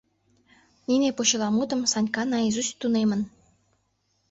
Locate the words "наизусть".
2.31-2.77